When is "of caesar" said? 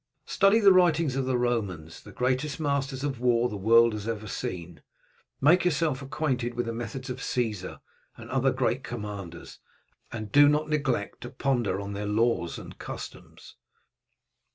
7.11-7.81